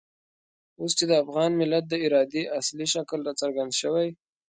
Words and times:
اوس 0.79 0.91
چې 0.97 1.03
د 1.07 1.11
افغان 1.23 1.51
ملت 1.61 1.83
د 1.89 1.93
ارادې 2.05 2.43
اصلي 2.59 2.87
شکل 2.93 3.19
را 3.27 3.33
څرګند 3.41 3.71
شوی. 3.81 4.09